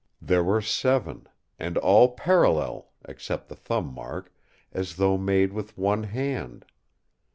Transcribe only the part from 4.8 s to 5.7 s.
though made